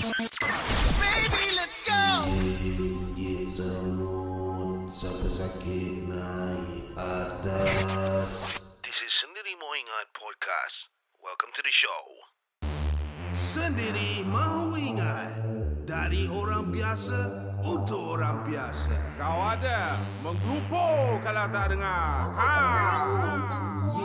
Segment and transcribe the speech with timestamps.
[0.00, 2.24] Baby, let's go.
[8.80, 10.88] This is Sendiri Mau Ingat Podcast.
[11.20, 12.16] Welcome to the show.
[13.28, 15.36] Sendiri mahu ingat
[15.86, 17.20] Dari orang biasa
[17.62, 22.32] Untuk orang biasa Kau ada menggelupur kalau tak dengar.
[22.40, 23.99] Ha.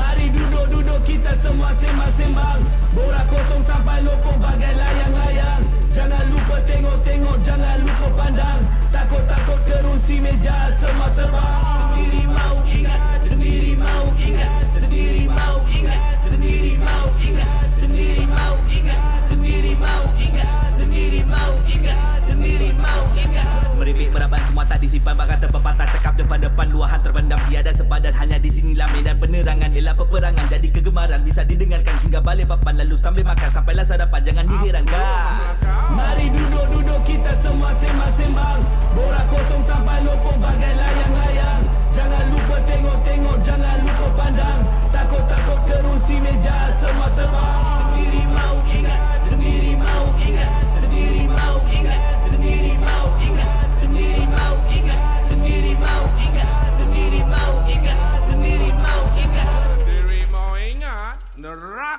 [0.00, 2.60] Mari duduk-duduk kita semua sembang-sembang.
[2.96, 5.60] Borak kosong sampai lopong bagai layang-layang.
[5.92, 8.60] Jangan lupa tengok-tengok, jangan lupa pandang.
[8.88, 11.60] Takut-takut kerusi meja semua terbang.
[12.00, 19.20] Sendiri mau ingat, sendiri mau ingat Sendiri mau ingat, sendiri mau ingat Sendiri mau ingat,
[19.28, 23.58] sendiri mau ingat Sendiri mau ingat, sendiri mau ingat.
[23.76, 24.19] Meraban
[24.60, 26.66] semua tak disimpan Bakal terpepatah cakap depan-depan.
[26.68, 29.72] Luahan terpendam tiada sepadan Hanya di sinilah medan penerangan.
[29.72, 31.24] Elak peperangan jadi kegemaran.
[31.24, 32.76] Bisa didengarkan hingga balik papan.
[32.84, 34.20] Lalu sambil makan Sampailah sarapan.
[34.20, 35.32] Jangan diherankan
[35.96, 38.60] Mari duduk-duduk kita semua sembang-sembang.
[38.92, 41.60] Borak kosong sampai lopong bagai layang-layang.
[41.96, 44.60] Jangan lupa tengok-tengok Jangan lupa pandang.
[44.92, 47.56] Takut-takut kerusi meja semua terbang.
[47.96, 49.00] Sendiri mau ingat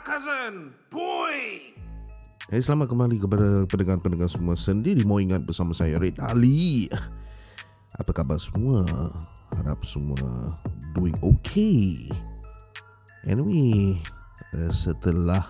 [0.05, 0.73] zen.
[0.89, 1.73] Pui.
[2.51, 6.89] Hey, selamat kembali kepada pendengar-pendengar semua sendiri mau ingat bersama saya Red Ali.
[7.95, 8.83] Apa khabar semua?
[9.55, 10.57] Harap semua
[10.97, 12.09] doing okay.
[13.29, 13.95] Anyway,
[14.57, 15.43] eh, setelah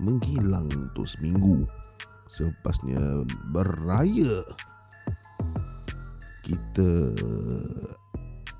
[0.00, 1.68] menghilang untuk seminggu
[2.30, 4.44] selepasnya beraya
[6.44, 6.92] kita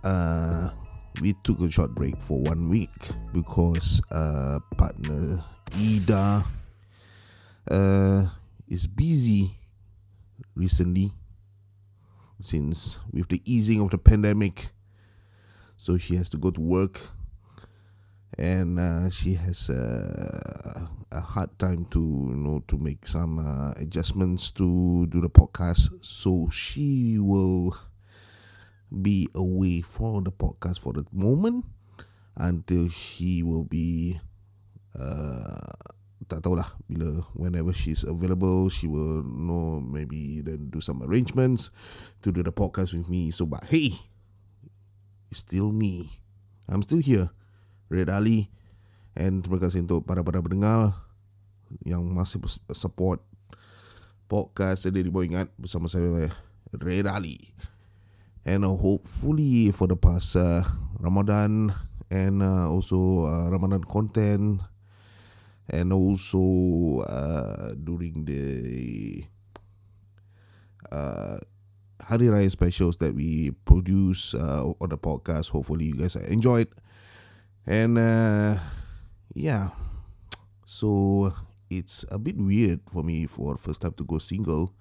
[0.05, 0.88] uh,
[1.21, 2.91] we took a short break for one week
[3.33, 5.43] because uh, partner
[5.77, 6.45] Ida
[7.71, 8.27] uh,
[8.69, 9.59] is busy
[10.55, 11.13] recently
[12.41, 14.71] since with the easing of the pandemic.
[15.77, 17.01] So she has to go to work
[18.37, 23.73] and uh, she has uh, a hard time to you know to make some uh,
[23.81, 26.05] adjustments to do the podcast.
[26.05, 27.77] So she will
[28.89, 31.65] be away for the podcast for the moment
[32.37, 34.17] until she will be
[34.97, 35.77] uh,
[36.29, 41.73] tak tahulah bila whenever she's available she will know maybe then do some arrangements
[42.21, 43.33] to do the podcast with me.
[43.33, 43.97] So but hey
[45.33, 46.13] it's still me.
[46.69, 47.33] I'm still here
[47.89, 48.53] Red Ali.
[49.19, 50.95] And terima kasih untuk para-para pendengar
[51.83, 52.39] yang masih
[52.71, 53.25] support
[54.31, 56.31] podcast Sedih Dibawa Ingat bersama saya
[56.77, 57.41] Red Ali
[58.49, 60.65] and uh, hopefully for the past uh,
[60.97, 61.69] Ramadan
[62.09, 64.65] and uh, also uh, Ramadan content
[65.69, 69.21] and also uh, during the
[70.91, 71.37] uh,
[72.01, 75.51] Hari Raya specials that we produce uh, on the podcast.
[75.51, 76.69] Hopefully, you guys enjoyed.
[77.67, 78.57] And uh,
[79.35, 79.77] yeah,
[80.65, 81.35] so
[81.69, 84.73] it's a bit weird for me for first time to go single.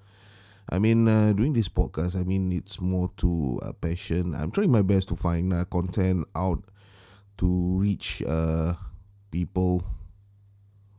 [0.68, 4.36] I mean, uh, doing this podcast, I mean, it's more to a passion.
[4.36, 6.60] I'm trying my best to find uh, content out
[7.40, 8.76] to reach uh,
[9.32, 9.80] people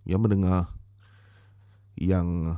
[0.08, 0.72] yang mendengar
[2.00, 2.56] yang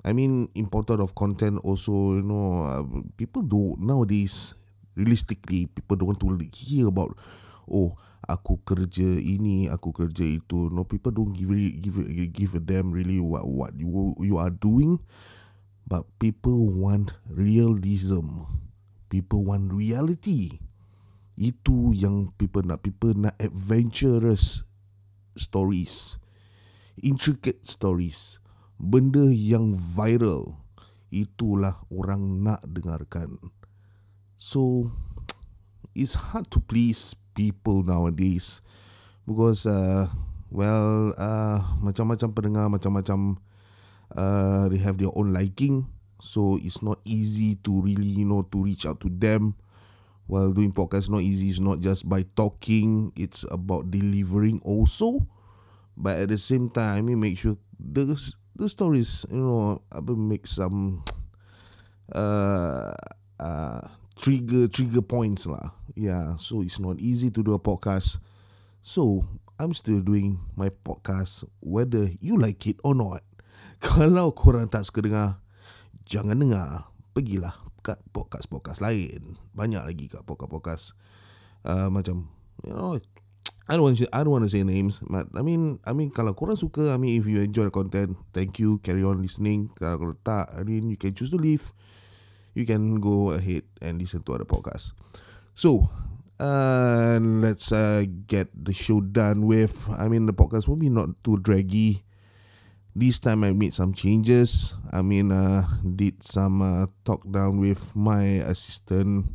[0.00, 2.84] I mean important of content also you know uh,
[3.20, 4.56] people don't nowadays
[4.96, 7.12] realistically people don't want to hear about
[7.68, 12.00] oh aku kerja ini aku kerja itu no people don't give give
[12.32, 14.96] give a damn really what what you you are doing
[15.84, 18.48] but people want realism.
[19.12, 20.58] People want reality.
[21.36, 22.82] Itu yang people nak.
[22.82, 24.64] People nak adventurous
[25.36, 26.18] stories.
[26.98, 28.38] Intricate stories.
[28.78, 30.62] Benda yang viral.
[31.14, 33.38] Itulah orang nak dengarkan.
[34.34, 34.90] So
[35.94, 38.62] it's hard to please people nowadays.
[39.26, 40.10] Because uh,
[40.50, 43.38] well uh, macam-macam pendengar macam-macam
[44.14, 45.86] uh, they have their own liking
[46.24, 49.54] so it's not easy to really you know to reach out to them.
[50.24, 51.52] While doing podcast not easy.
[51.52, 53.12] It's not just by talking.
[53.12, 55.28] It's about delivering also.
[56.00, 58.16] But at the same time I mean make sure the
[58.56, 61.04] the stories you know apa make some
[62.16, 62.96] uh,
[63.36, 63.84] uh,
[64.16, 65.76] trigger trigger points lah.
[65.92, 68.16] Yeah so it's not easy to do a podcast.
[68.80, 69.28] So
[69.60, 73.20] I'm still doing my podcast whether you like it or not
[73.84, 75.28] kalau korang tak suka dengar
[76.08, 77.52] jangan dengar pergilah
[77.84, 80.96] kat podcast-podcast lain banyak lagi kat podcast-podcast
[81.68, 82.32] uh, macam
[82.64, 82.96] you know
[83.64, 86.12] I don't want to, I don't want to say names, but I mean I mean
[86.12, 89.72] kalau korang suka, I mean if you enjoy the content, thank you, carry on listening.
[89.80, 91.72] Kalau kalau tak, I mean you can choose to leave.
[92.52, 94.92] You can go ahead and listen to other podcasts.
[95.56, 95.88] So,
[96.36, 99.88] uh, let's uh, get the show done with.
[99.96, 102.04] I mean the podcast will be not too draggy.
[102.94, 104.74] This time I made some changes.
[104.92, 109.26] I mean, uh, did some uh, talk down with my assistant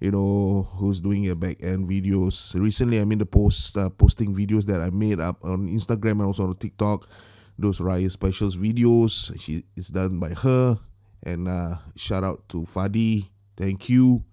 [0.00, 2.58] you know who's doing your back end videos.
[2.58, 6.32] Recently i mean the post uh, posting videos that i made up on instagram and
[6.32, 7.06] also on tiktok
[7.58, 10.78] those raya specials videos she is done by her.
[11.22, 13.28] And uh, shout out to fadi.
[13.54, 14.24] Thank you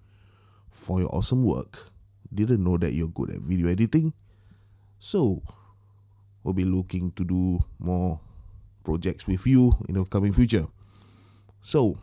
[0.70, 1.90] for your awesome work.
[2.32, 4.14] Didn't know that you're good at video editing.
[4.98, 5.42] So
[6.42, 8.20] we'll be looking to do more
[8.88, 10.64] projects with you in the coming future.
[11.60, 12.00] So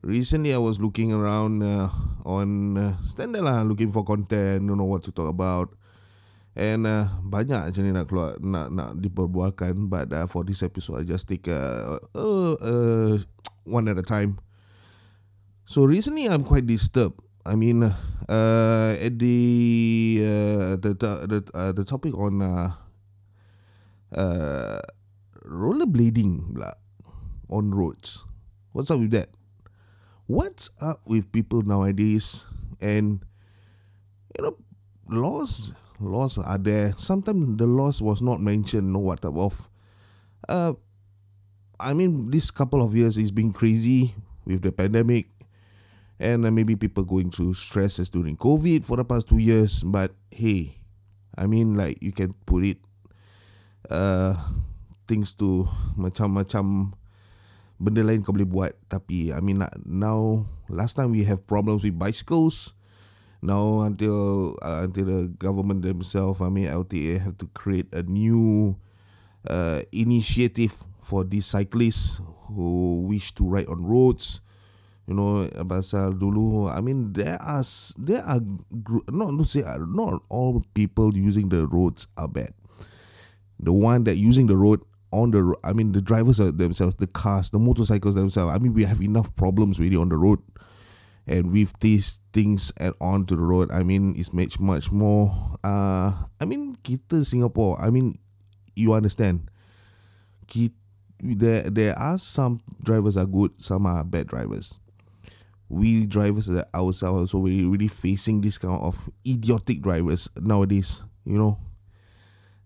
[0.00, 1.92] recently I was looking around uh,
[2.24, 2.96] on uh,
[3.44, 5.76] lah looking for content don't know what to talk about.
[6.56, 11.04] And uh, banyak macam nak keluar nak nak diperbualkan but uh, for this episode I
[11.04, 13.20] just take uh, uh, uh,
[13.68, 14.40] one at a time.
[15.68, 17.20] So recently I'm quite disturbed.
[17.44, 19.38] I mean uh, at the
[20.24, 22.85] uh, the the uh, the topic on uh,
[24.16, 24.80] uh,
[25.44, 26.72] rollerblading pula
[27.48, 28.24] on roads.
[28.72, 29.28] What's up with that?
[30.26, 32.46] What's up with people nowadays?
[32.80, 33.24] And
[34.36, 34.56] you know
[35.08, 36.92] laws laws are there.
[36.96, 39.68] Sometimes the laws was not mentioned no what type of
[40.48, 40.72] uh
[41.80, 44.14] i mean this couple of years is been crazy
[44.44, 45.26] with the pandemic.
[46.18, 50.12] And uh, maybe people going through stresses during covid for the past two years but
[50.30, 50.80] hey
[51.36, 52.78] i mean like you can put it
[53.90, 54.34] uh
[55.06, 56.94] things to macam-macam
[57.78, 58.72] benda lain kau boleh buat.
[58.90, 62.74] Tapi I mean now last time we have problems with bicycles.
[63.44, 68.74] Now until uh, until the government themselves I mean LTA have to create a new
[69.46, 72.18] uh, initiative for these cyclists
[72.50, 74.42] who wish to ride on roads.
[75.06, 77.62] You know pasal dulu I mean there are
[77.94, 78.42] there are
[79.14, 82.50] not to say not all people using the roads are bad
[83.58, 84.82] the one that using the road
[85.12, 85.56] on the.
[85.64, 88.54] I mean, the drivers are themselves, the cars, the motorcycles themselves.
[88.54, 90.40] I mean, we have enough problems really on the road.
[91.26, 95.34] And with these things add on to the road, I mean, it's much, much more.
[95.64, 98.14] Uh, I mean, kita Singapore, I mean,
[98.76, 99.50] you understand.
[101.18, 104.78] There, there are some drivers are good, some are bad drivers.
[105.68, 111.04] We drivers ourselves also we really facing this kind of idiotic drivers nowadays.
[111.24, 111.58] You know,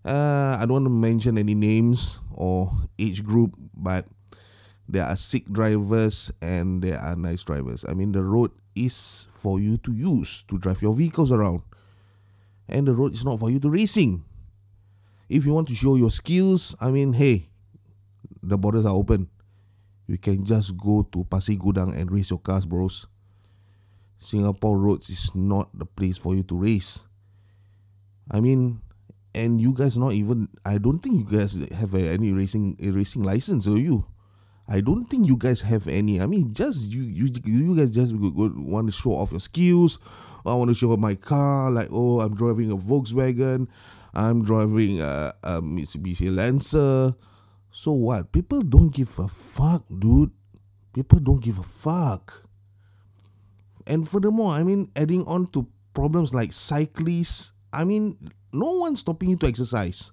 [0.05, 4.07] uh, I don't want to mention any names or age group, but
[4.87, 7.85] there are sick drivers and there are nice drivers.
[7.87, 11.61] I mean, the road is for you to use to drive your vehicles around,
[12.67, 14.23] and the road is not for you to racing.
[15.29, 17.49] If you want to show your skills, I mean, hey,
[18.43, 19.29] the borders are open.
[20.07, 23.07] You can just go to Pasir Gudang and race your cars, bros.
[24.17, 27.07] Singapore roads is not the place for you to race.
[28.29, 28.81] I mean,
[29.33, 32.91] and you guys not even I don't think you guys have a, any racing a
[32.91, 34.05] racing license or you?
[34.67, 36.21] I don't think you guys have any.
[36.21, 39.99] I mean just you you you guys just want to show off your skills.
[40.45, 43.67] I want to show off my car like oh I'm driving a Volkswagen.
[44.13, 47.15] I'm driving a, a Mitsubishi Lancer.
[47.71, 48.31] So what?
[48.31, 50.31] People don't give a fuck dude.
[50.93, 52.43] People don't give a fuck.
[53.87, 59.29] And furthermore I mean adding on to problems like cyclists I mean no one's stopping
[59.31, 60.11] you to exercise.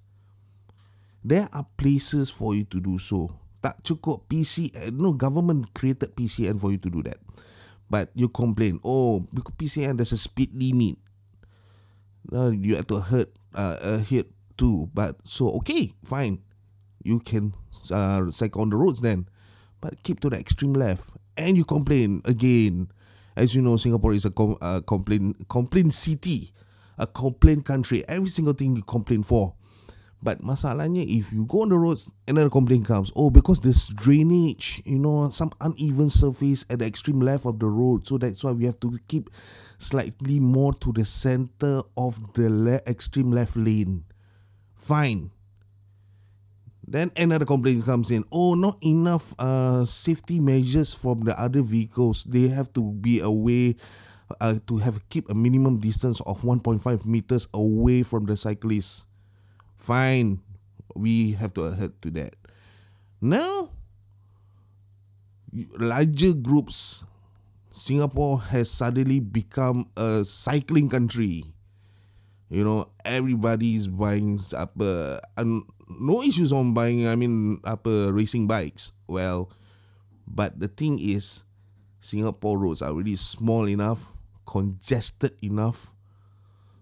[1.25, 3.31] There are places for you to do so.
[3.59, 7.19] Tak cukup PC, no government created PCN for you to do that.
[7.91, 10.97] But you complain, oh, because PCN there's a speed limit.
[12.31, 14.91] Uh, you have to hurt, uh, hit too.
[14.95, 16.45] But so okay, fine.
[17.03, 17.55] You can
[17.91, 19.27] uh, cycle on the roads then,
[19.81, 21.11] but keep to the extreme left.
[21.37, 22.93] And you complain again.
[23.39, 26.53] As you know, Singapore is a com- uh, complain complain city
[26.99, 28.07] a complaint country.
[28.09, 29.55] Every single thing you complain for.
[30.21, 33.13] But masalahnya, if you go on the roads, another complaint comes.
[33.15, 37.67] Oh, because there's drainage, you know, some uneven surface at the extreme left of the
[37.67, 38.07] road.
[38.07, 39.31] So that's why we have to keep
[39.79, 44.05] slightly more to the center of the le- extreme left lane.
[44.75, 45.31] Fine.
[46.85, 48.25] Then another complaint comes in.
[48.33, 52.25] Oh, not enough uh, safety measures from the other vehicles.
[52.25, 53.77] They have to be away
[54.41, 59.07] uh, to have keep a minimum distance of 1.5 meters away from the cyclist.
[59.77, 60.41] Fine,
[60.95, 62.35] we have to adhere to that.
[63.21, 63.71] Now,
[65.79, 67.05] larger groups,
[67.71, 71.45] Singapore has suddenly become a cycling country.
[72.49, 78.49] You know, everybody is buying apa and no issues on buying I mean apa racing
[78.49, 78.93] bikes.
[79.07, 79.53] Well,
[80.27, 81.45] but the thing is
[82.01, 84.17] Singapore roads are really small enough,
[84.49, 85.93] congested enough.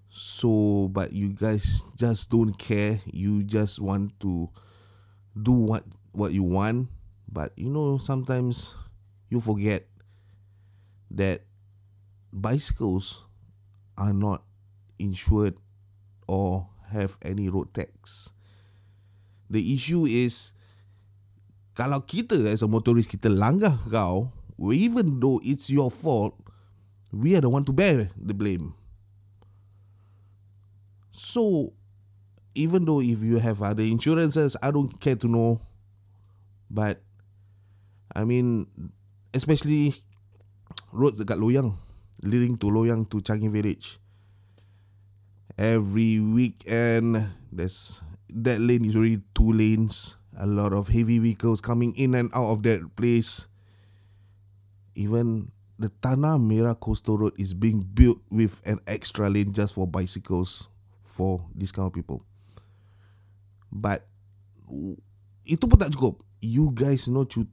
[0.06, 3.02] So, but you guys just don't care.
[3.11, 4.54] You just want to
[5.35, 5.82] do what
[6.14, 6.94] what you want.
[7.26, 8.78] But you know, sometimes
[9.28, 9.90] you forget
[11.11, 11.42] that
[12.30, 13.26] bicycles
[13.99, 14.46] are not
[15.02, 15.58] insured
[16.30, 18.30] or have any road tax.
[19.50, 20.54] The issue is
[21.75, 24.30] kalau kita as a motorist kita langgar kau,
[24.70, 26.45] even though it's your fault,
[27.16, 28.75] we are the one to bear the blame.
[31.11, 31.73] So,
[32.54, 35.61] even though if you have other insurances, I don't care to know.
[36.70, 37.00] But,
[38.14, 38.66] I mean,
[39.32, 39.96] especially
[40.92, 41.76] roads dekat Loyang,
[42.20, 43.96] leading to Loyang to Changi Village.
[45.56, 50.20] Every weekend, there's that lane is already two lanes.
[50.37, 53.49] A lot of heavy vehicles coming in and out of that place.
[54.92, 59.87] Even the Tanah Merah Coastal Road is being built with an extra lane just for
[59.87, 60.68] bicycles
[61.02, 62.25] for this kind of people.
[63.71, 64.09] But
[65.45, 66.25] itu pun tak cukup.
[66.40, 67.47] You guys know to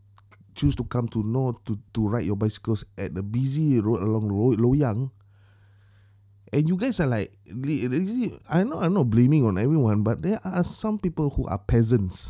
[0.56, 4.30] choose to come to know to to ride your bicycles at the busy road along
[4.32, 5.12] Lo- Loyang.
[6.54, 10.22] And you guys are like, li- li- I know I'm not blaming on everyone, but
[10.22, 12.30] there are some people who are peasants.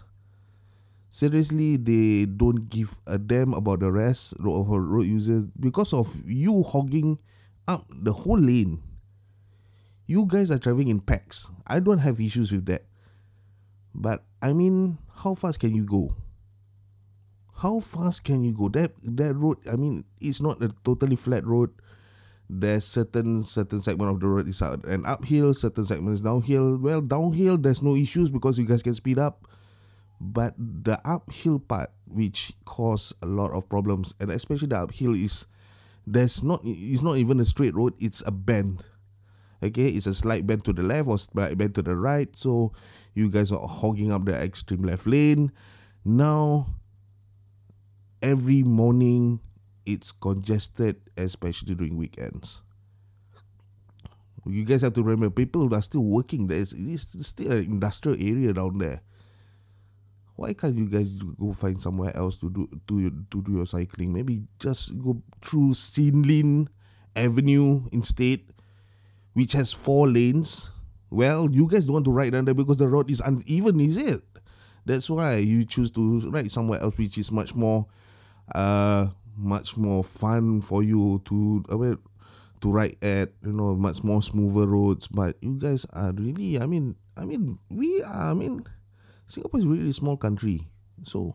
[1.14, 6.64] Seriously, they don't give a damn about the rest of road users because of you
[6.64, 7.20] hogging
[7.68, 8.82] up the whole lane.
[10.08, 11.52] You guys are driving in packs.
[11.68, 12.86] I don't have issues with that.
[13.94, 16.16] But I mean, how fast can you go?
[17.62, 18.70] How fast can you go?
[18.70, 21.70] That that road, I mean, it's not a totally flat road.
[22.50, 26.80] There's certain certain segment of the road is an uphill, certain segment is downhill.
[26.80, 29.48] Well, downhill there's no issues because you guys can speed up.
[30.24, 35.48] But the uphill part, which cause a lot of problems, and especially the uphill is
[36.08, 38.86] there's not it's not even a straight road, it's a bend.
[39.62, 42.34] Okay, it's a slight bend to the left or slight bend to the right.
[42.38, 42.72] So
[43.14, 45.52] you guys are hogging up the extreme left lane.
[46.06, 46.68] Now
[48.22, 49.42] every morning
[49.86, 52.64] it's congested, especially during weekends.
[54.46, 56.48] You guys have to remember people are still working.
[56.48, 59.02] There's it's still an industrial area down there.
[60.36, 64.14] Why can't you guys go find somewhere else to do to to do your cycling?
[64.14, 66.68] Maybe just go through Xilin
[67.16, 68.42] Avenue instead,
[69.34, 70.72] which has four lanes.
[71.12, 73.98] Well, you guys don't want to ride down there because the road is uneven, is
[73.98, 74.24] it?
[74.86, 77.86] That's why you choose to ride somewhere else, which is much more,
[78.56, 81.98] uh, much more fun for you to I mean,
[82.62, 83.30] to ride at.
[83.46, 85.08] You know, much more smoother roads.
[85.08, 88.32] But you guys are really, I mean, I mean, we are.
[88.32, 88.66] I mean,
[89.34, 90.70] Singapore is really a small country,
[91.02, 91.34] so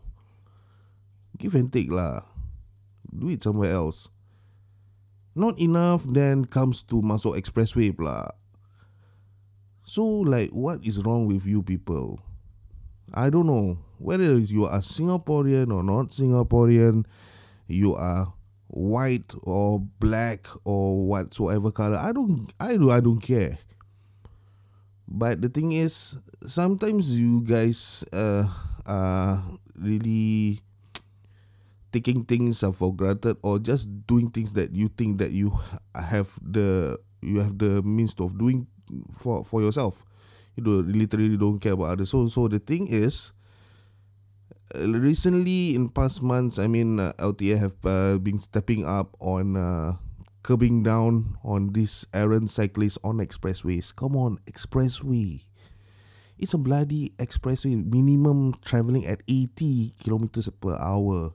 [1.35, 2.23] give and take lah.
[3.11, 4.07] Do it somewhere else.
[5.35, 8.31] Not enough, then comes to masuk expressway pula.
[9.83, 12.23] So like, what is wrong with you people?
[13.11, 17.03] I don't know whether you are Singaporean or not Singaporean,
[17.67, 18.31] you are
[18.69, 21.99] white or black or whatsoever color.
[21.99, 23.59] I don't, I do, I don't care.
[25.09, 28.45] But the thing is, sometimes you guys uh,
[28.85, 29.41] are
[29.73, 30.61] really
[31.93, 35.57] taking things for granted or just doing things that you think that you
[35.97, 38.69] have the you have the means of doing
[39.09, 40.05] for for yourself.
[40.61, 42.13] You do literally don't care about others.
[42.13, 43.33] So so the thing is,
[44.77, 49.57] uh, recently in past months, I mean, uh, LTA have uh, been stepping up on
[49.57, 49.97] uh,
[50.43, 53.95] curbing down on these errant cyclists on expressways.
[53.95, 55.43] Come on, expressway.
[56.39, 61.35] It's a bloody expressway, minimum traveling at 80 kilometers per hour.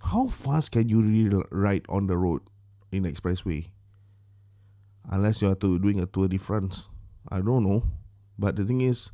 [0.00, 2.42] How fast can you really ride on the road
[2.92, 3.70] in expressway?
[5.10, 6.88] Unless you are doing a tour de France.
[7.30, 7.82] I don't know.
[8.38, 9.10] But the thing is,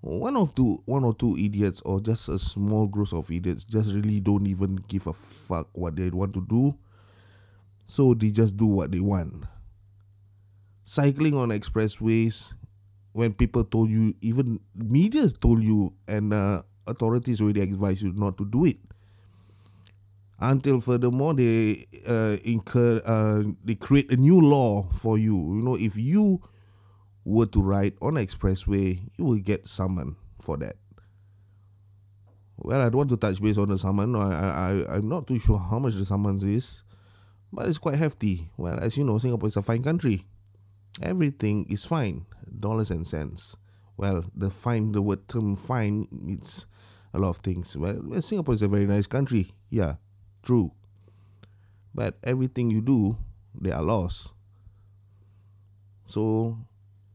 [0.00, 3.94] one of two one or two idiots or just a small group of idiots just
[3.94, 6.76] really don't even give a fuck what they want to do.
[7.86, 9.44] So they just do what they want.
[10.82, 12.54] Cycling on expressways
[13.12, 18.36] when people told you even media told you and uh, authorities already advised you not
[18.38, 18.76] to do it.
[20.40, 25.36] Until furthermore they uh, incur uh, they create a new law for you.
[25.36, 26.42] You know if you
[27.24, 30.76] were to ride on expressway you will get summoned for that.
[32.56, 34.16] Well i don't want to touch base on the summon.
[34.16, 36.82] I, I, i'm not too sure how much the summons is
[37.54, 40.26] but it's quite hefty well as you know singapore is a fine country
[41.02, 42.26] everything is fine,
[42.60, 43.56] dollars and cents.
[43.96, 46.66] Well, the fine, the word term fine, it's
[47.12, 47.76] a lot of things.
[47.76, 49.52] Well, well, Singapore is a very nice country.
[49.70, 49.96] Yeah,
[50.42, 50.72] true.
[51.94, 53.18] But everything you do,
[53.54, 54.32] there are laws.
[56.06, 56.58] So,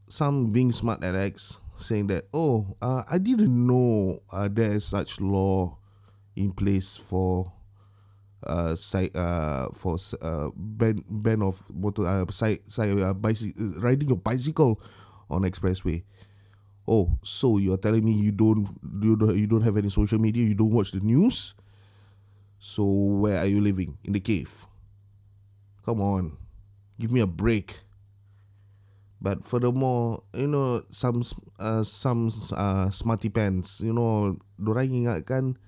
[0.10, 5.20] some being smart Alex saying that, oh, uh, I didn't know uh, there is such
[5.20, 5.78] law
[6.36, 7.52] in place for
[8.44, 14.08] uh, side, uh for uh ban ban of motor uh, side, side uh, bicycle riding
[14.08, 14.82] your bicycle
[15.30, 16.04] on expressway.
[16.88, 18.66] Oh, so you're telling me you don't
[19.02, 21.54] you don't you don't have any social media, you don't watch the news?
[22.58, 23.98] So where are you living?
[24.04, 24.68] In the cave?
[25.86, 26.38] Come on,
[27.00, 27.76] give me a break.
[29.22, 31.24] But furthermore, you know, some
[31.60, 35.60] uh, some uh, smarty pants, you know, dorang ingatkan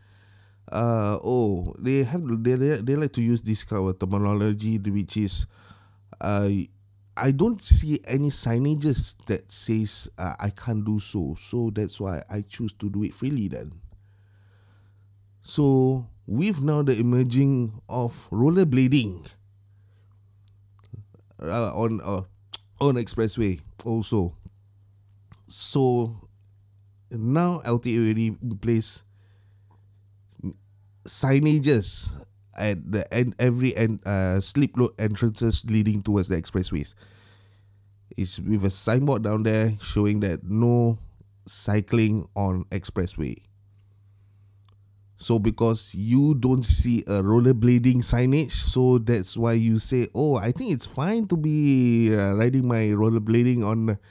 [0.70, 5.48] uh, oh, they have they, they like to use this kind of terminology which is
[6.20, 6.50] uh,
[7.18, 11.36] I don't see any signages that says uh, I can't do so.
[11.38, 13.74] So that's why I choose to do it freely then.
[15.42, 19.28] So with now the emerging of rollerblading
[21.42, 22.22] uh, on uh,
[22.80, 24.38] on expressway also.
[25.48, 26.30] So
[27.12, 29.04] now LTA already in place
[31.06, 32.16] signages
[32.58, 36.94] at the end every end uh, slip road entrances leading towards the expressways.
[38.18, 41.00] It's with a signboard down there showing that no
[41.46, 43.38] cycling on expressway.
[45.18, 50.52] So because you don't see a rollerblading signage, so that's why you say, "Oh, I
[50.52, 54.02] think it's fine to be uh, riding my rollerblading on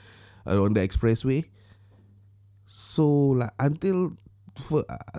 [0.47, 1.50] uh, on the expressway."
[2.64, 4.14] So like until
[4.54, 5.18] for uh,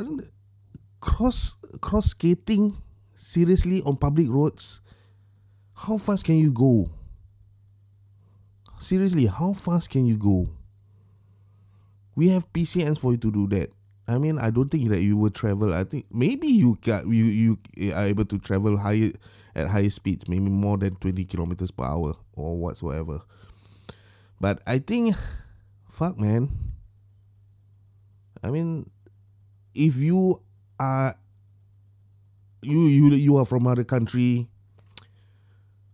[1.02, 2.78] cross cross skating
[3.16, 4.80] seriously on public roads,
[5.76, 6.90] how fast can you go?
[8.80, 10.50] Seriously, how fast can you go?
[12.16, 13.72] We have PCNs for you to do that.
[14.08, 15.74] I mean, I don't think that you will travel.
[15.74, 19.12] I think maybe you got you you are able to travel higher
[19.56, 23.22] at higher speeds, maybe more than twenty kilometers per hour or whatsoever.
[24.40, 25.16] But I think,
[25.90, 26.50] fuck, man.
[28.44, 28.90] I mean,
[29.76, 30.42] if you
[30.82, 31.16] are
[32.64, 34.50] you you you are from other country,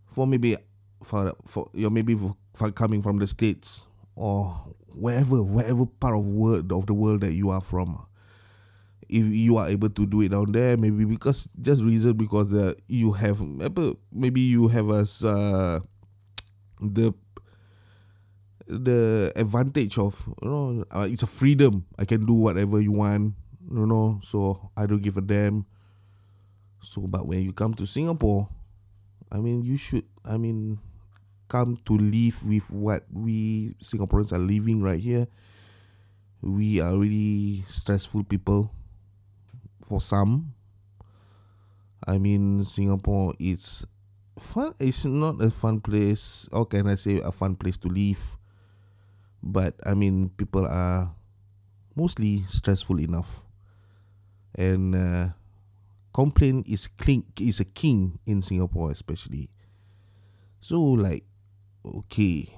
[0.07, 0.55] for maybe
[1.03, 2.15] for for you're maybe
[2.53, 4.47] for coming from the states or
[4.95, 8.03] wherever wherever part of world of the world that you are from.
[9.09, 12.73] If you are able to do it down there maybe because just reason because uh,
[12.87, 13.41] you have
[14.11, 15.79] maybe you have as uh,
[16.81, 17.13] the
[18.67, 21.85] the advantage of you know uh, it's a freedom.
[21.97, 23.35] I can do whatever you want
[23.71, 25.65] you know so i don't give a damn
[26.81, 28.47] so but when you come to singapore
[29.31, 30.79] i mean you should i mean
[31.47, 35.27] come to live with what we Singaporeans are living right here.
[36.41, 38.71] We are really stressful people
[39.83, 40.53] for some.
[42.05, 43.85] I mean, Singapore is
[44.39, 44.75] fun.
[44.79, 46.47] It's not a fun place.
[46.51, 48.37] Or can I say a fun place to live?
[49.41, 51.11] But I mean, people are
[51.95, 53.46] mostly stressful enough,
[54.57, 55.29] and uh,
[56.13, 59.49] complaint is king is a king in Singapore, especially.
[60.59, 61.23] So like
[61.85, 62.49] okay.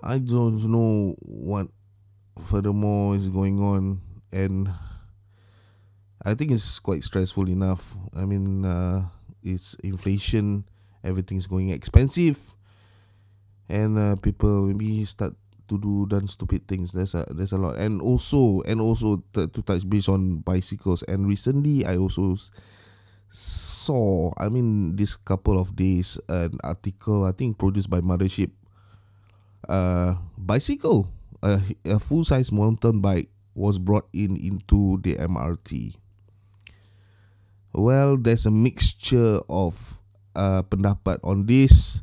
[0.00, 1.68] I don't know what
[2.40, 4.72] furthermore is going on and
[6.22, 7.96] I think it's quite stressful enough.
[8.14, 9.08] I mean uh,
[9.42, 10.64] it's inflation,
[11.02, 12.54] everything's going expensive
[13.68, 15.34] and uh, people maybe start
[15.68, 16.92] to do done stupid things.
[16.92, 21.04] There's a there's a lot, and also and also to, to touch base on bicycles.
[21.04, 22.36] And recently, I also
[23.30, 28.50] saw, I mean, this couple of days, an article I think produced by Mothership.
[29.68, 35.96] Uh, bicycle, a, a full size mountain bike was brought in into the MRT.
[37.74, 40.00] Well, there's a mixture of
[40.34, 42.02] uh, pendapat on this.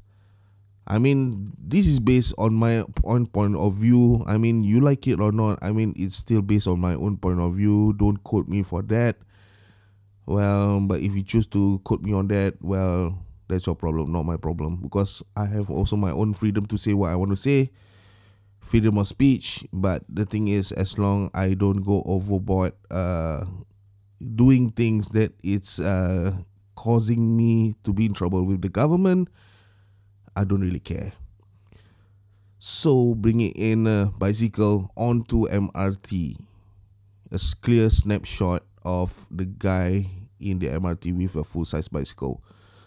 [0.87, 4.23] I mean, this is based on my own point of view.
[4.27, 5.57] I mean, you like it or not.
[5.63, 7.93] I mean, it's still based on my own point of view.
[7.93, 9.17] Don't quote me for that.
[10.25, 13.17] Well, but if you choose to quote me on that, well,
[13.47, 14.77] that's your problem, not my problem.
[14.81, 17.71] Because I have also my own freedom to say what I want to say,
[18.59, 19.65] freedom of speech.
[19.73, 23.45] But the thing is, as long I don't go overboard, uh,
[24.21, 26.31] doing things that it's uh
[26.75, 29.29] causing me to be in trouble with the government,
[30.35, 31.13] I don't really care.
[32.59, 36.37] So bringing in a bicycle onto MRT,
[37.31, 40.07] a clear snapshot of the guy
[40.39, 42.43] in the MRT with a full size bicycle.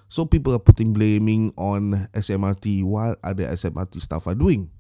[0.08, 2.82] So people are putting blaming on SMRT.
[2.84, 4.70] What other SMRT staff are doing?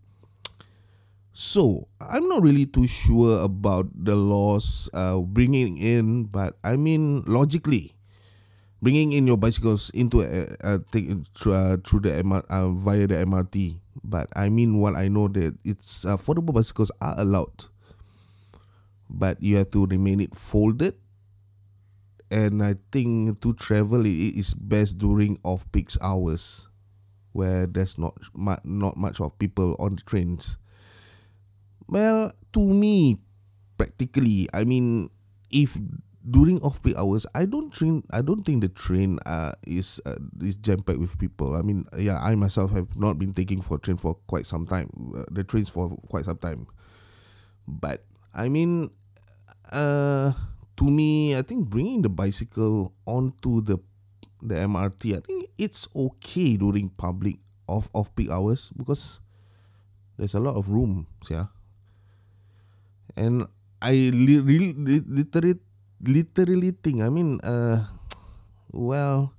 [1.32, 7.22] So I'm not really too sure about the laws uh, bringing in, but I mean
[7.26, 7.94] logically,
[8.82, 13.06] bringing in your bicycles into a, a thing through, uh, through the MR, uh, via
[13.06, 13.80] the MRT.
[14.04, 17.66] But I mean, what I know that it's affordable bicycles are allowed,
[19.08, 20.94] but you have to remain it folded.
[22.30, 26.68] And I think to travel it is best during off peak hours,
[27.32, 30.58] where there's not mu- not much of people on the trains.
[31.88, 33.18] Well, to me,
[33.78, 35.10] practically, I mean,
[35.50, 35.78] if
[36.30, 38.04] during off peak hours, I don't train.
[38.10, 41.56] I don't think the train uh is uh, is jam packed with people.
[41.56, 44.90] I mean, yeah, I myself have not been taking for train for quite some time.
[45.16, 46.66] Uh, the trains for quite some time,
[47.66, 48.90] but I mean,
[49.72, 50.32] uh,
[50.76, 53.78] to me, I think bringing the bicycle onto the
[54.42, 59.20] the MRT, I think it's okay during public off off peak hours because
[60.16, 61.06] there's a lot of room.
[61.30, 61.54] Yeah
[63.16, 63.46] and
[63.82, 65.58] I li- li- literally
[66.04, 67.84] literally think I mean uh
[68.72, 69.34] well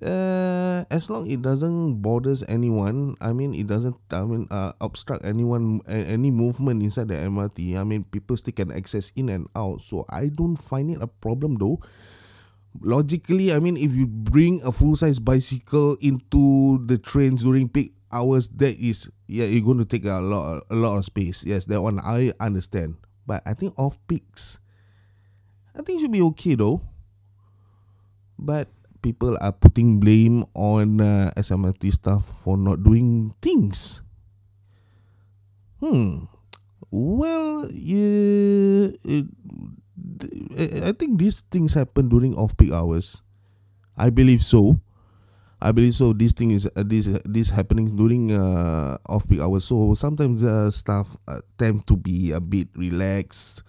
[0.00, 5.24] uh as long it doesn't bothers anyone I mean it doesn't I mean uh obstruct
[5.24, 9.82] anyone any movement inside the MRT I mean people still can access in and out.
[9.82, 11.80] So I don't find it a problem though.
[12.80, 17.92] Logically I mean if you bring a full size bicycle into the trains during peak
[18.12, 21.44] hours that is yeah you're going to take a lot a lot of space.
[21.44, 22.96] Yes that one I understand.
[23.26, 24.60] But I think off peaks
[25.80, 26.84] I think should be okay though
[28.36, 28.68] but
[29.00, 34.04] people are putting blame on uh, SMRT staff for not doing things
[35.80, 36.28] hmm
[36.92, 39.24] well yeah it,
[40.84, 43.24] I think these things happen during off peak hours
[43.96, 44.84] I believe so
[45.60, 46.16] I believe so.
[46.16, 49.68] This thing is uh, this this happening during uh, off peak hours.
[49.68, 53.62] So sometimes the staff uh, tend to be a bit relaxed.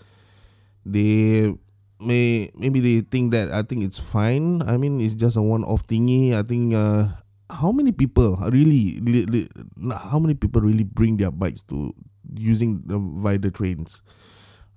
[0.87, 1.51] They
[2.01, 4.61] may maybe they think that I think it's fine.
[4.63, 6.33] I mean, it's just a one-off thingy.
[6.33, 6.73] I think.
[6.73, 7.09] Uh,
[7.51, 9.47] how many people really, really,
[9.91, 11.93] how many people really bring their bikes to
[12.33, 14.01] using the via the trains?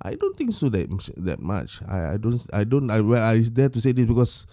[0.03, 1.81] I don't think so that that much.
[1.89, 4.47] I, I don't I don't I well I dare to say this because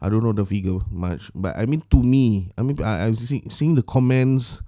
[0.00, 3.14] I don't know the figure much, but I mean to me, I mean I, I'm
[3.14, 4.62] seeing, seeing the comments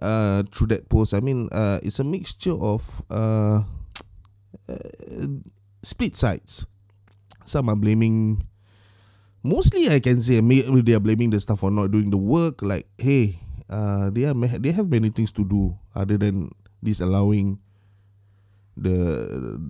[0.00, 1.12] uh through that post.
[1.12, 3.62] I mean uh it's a mixture of uh,
[4.68, 4.88] uh
[5.82, 6.66] split sides.
[7.44, 8.46] Some are blaming.
[9.42, 12.60] Mostly, I can say maybe they are blaming the staff for not doing the work.
[12.60, 16.50] Like, hey, uh, they are they have many things to do other than
[16.82, 17.60] disallowing
[18.78, 18.96] the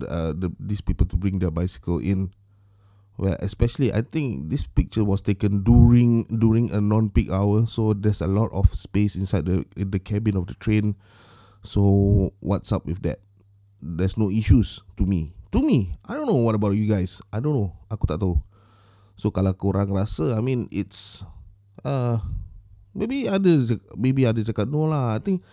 [0.07, 2.31] uh, the these people to bring their bicycle in
[3.17, 8.21] well especially i think this picture was taken during during a non-peak hour so there's
[8.21, 10.95] a lot of space inside the in the cabin of the train
[11.63, 13.19] so what's up with that
[13.81, 17.21] there's no issues to me to me i don't know what about you guys.
[17.33, 17.71] I don't know.
[17.89, 18.41] Aku tak tahu.
[19.19, 21.27] So kalau korang rasa i mean it's
[21.85, 22.17] uh
[22.95, 23.51] maybe ada
[23.95, 25.43] maybe ada cakap no lah i think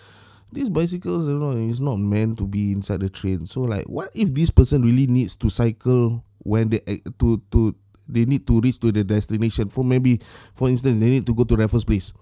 [0.54, 3.44] these bicycles you know is not meant to be inside the train.
[3.44, 7.74] So like what if this person really needs to cycle when they eh, to to
[8.06, 9.68] they need to reach to the destination?
[9.68, 10.22] For maybe
[10.54, 12.14] for instance they need to go to Raffles Place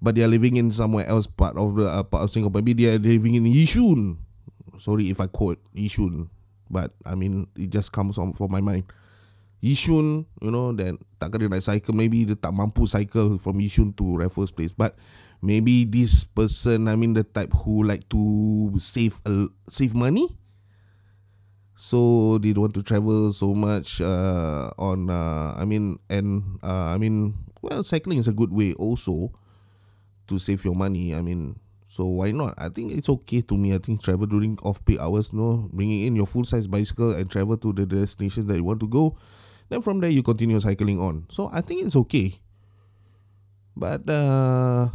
[0.00, 2.64] but they are living in somewhere else part of the uh, part of Singapore.
[2.64, 4.18] Maybe they are living in Yishun.
[4.80, 6.33] Sorry if I quote Yishun
[6.74, 8.90] but I mean it just comes on for my mind.
[9.62, 13.94] Yishun you know then tak kena nak cycle maybe dia tak mampu cycle from Yishun
[13.94, 14.74] to Raffles Place.
[14.74, 14.98] But
[15.38, 20.26] maybe this person I mean the type who like to save a, save money.
[21.78, 26.92] So they don't want to travel so much uh, on uh, I mean and uh,
[26.92, 29.32] I mean well cycling is a good way also
[30.28, 31.14] to save your money.
[31.14, 31.56] I mean
[31.94, 32.58] so why not?
[32.58, 33.70] I think it's okay to me.
[33.70, 37.30] I think travel during off peak hours no bringing in your full size bicycle and
[37.30, 39.14] travel to the destination that you want to go.
[39.70, 41.30] Then from there you continue cycling on.
[41.30, 42.34] So I think it's okay.
[43.78, 44.90] But uh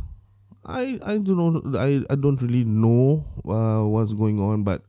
[0.68, 4.84] I I don't know I, I don't really know uh, what's going on but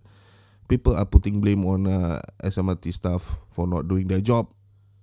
[0.66, 4.50] people are putting blame on uh, SMRT staff for not doing their job.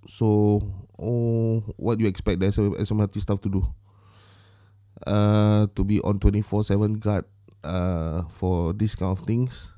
[0.08, 0.60] So,
[0.98, 3.64] oh, what do you expect the SMRT staff to do?
[5.06, 7.24] Uh, to be on 24/7 guard
[7.62, 9.74] uh, for this kind of things.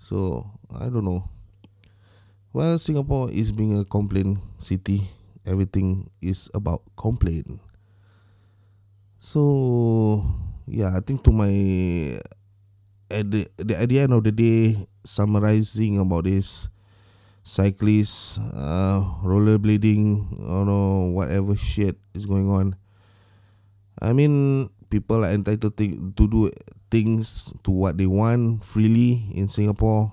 [0.00, 1.28] So, I don't know.
[2.52, 5.04] Well, Singapore is being a complaint city.
[5.44, 7.60] Everything is about complaint.
[9.18, 10.24] So,
[10.66, 11.52] yeah, I think to my
[13.10, 16.68] at the, at the end of the day, summarizing about this,
[17.42, 22.76] cyclists, uh, rollerblading, or know whatever shit is going on.
[24.00, 26.50] I mean, people are entitled to, to do
[26.90, 30.12] things to what they want freely in Singapore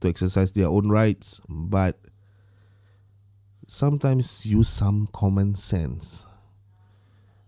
[0.00, 1.98] to exercise their own rights, but
[3.66, 6.26] sometimes use some common sense.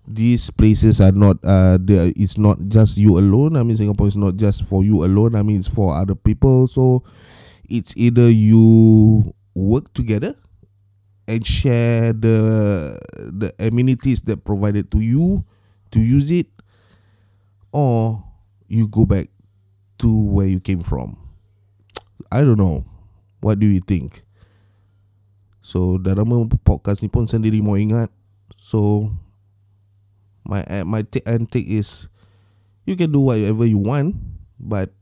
[0.08, 3.56] These places are not uh there it's not just you alone.
[3.56, 5.34] I mean Singapore is not just for you alone.
[5.34, 6.68] I mean it's for other people.
[6.68, 7.02] So
[7.68, 10.36] it's either you work together
[11.26, 12.38] and share the
[13.18, 15.44] the amenities that provided to you
[15.90, 16.46] to use it
[17.74, 18.24] or
[18.66, 19.28] you go back
[19.98, 21.18] to where you came from.
[22.32, 22.86] I don't know.
[23.40, 24.22] What do you think?
[25.60, 26.30] So dalam
[26.64, 28.08] podcast ni pun sendiri mau ingat.
[28.54, 29.12] So
[30.46, 32.08] my my take and take is
[32.86, 34.14] you can do whatever you want,
[34.56, 34.95] but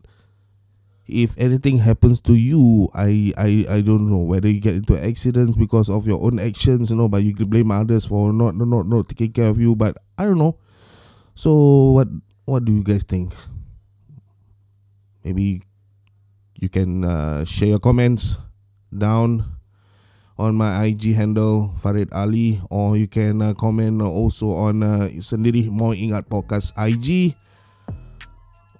[1.07, 5.57] if anything happens to you, I I I don't know whether you get into accidents
[5.57, 8.89] because of your own actions, you know, but you can blame others for not not
[8.89, 9.77] not taking care of you.
[9.77, 10.57] But I don't know.
[11.37, 12.09] So what
[12.49, 13.37] what do you guys think?
[15.25, 15.65] Maybe
[16.57, 18.41] you can uh, share your comments
[18.89, 19.45] down
[20.39, 25.71] on my IG handle Farid Ali or you can uh, comment also on uh, sendiri
[25.71, 27.37] mau ingat podcast IG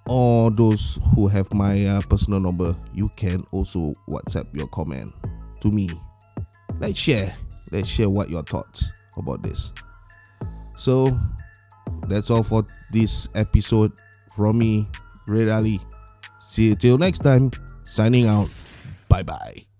[0.07, 5.13] or those who have my uh, personal number you can also WhatsApp your comment
[5.61, 5.89] to me.
[6.79, 7.33] Let's share.
[7.71, 9.73] Let's share what your thoughts about this.
[10.77, 11.17] So
[12.07, 13.91] that's all for this episode
[14.35, 14.87] from me
[15.27, 15.79] Red Ali.
[16.39, 17.51] See you till next time.
[17.83, 18.49] Signing out.
[19.09, 19.74] Bye bye